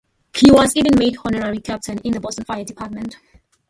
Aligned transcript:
He 0.33 0.49
was 0.51 0.75
even 0.75 0.97
made 0.97 1.13
an 1.13 1.35
"Honorary 1.35 1.59
Captain" 1.59 1.99
in 1.99 2.13
the 2.13 2.19
Boston 2.19 2.43
Fire 2.45 2.63
Department. 2.63 3.17